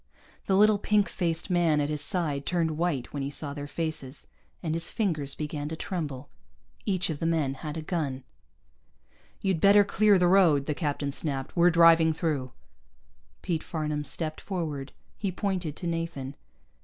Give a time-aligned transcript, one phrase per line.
[0.47, 4.25] The little pink faced man at his side turned white when he saw their faces,
[4.63, 6.27] and his fingers began to tremble.
[6.87, 8.23] Each of the men had a gun.
[9.43, 11.55] "You'd better clear the road," the captain snapped.
[11.55, 12.51] "We're driving through."
[13.43, 14.91] Pete Farnam stepped forward.
[15.19, 16.33] He pointed to Nathan.